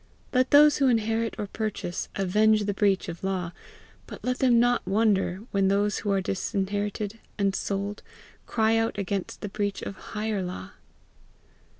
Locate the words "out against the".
8.77-9.49